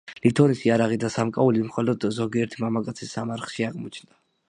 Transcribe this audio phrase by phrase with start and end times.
[0.21, 4.23] ლითონის იარაღი და სამკაული მხოლოდ ზოგიერთი მამაკაცის სამარხში აღმოჩნდა.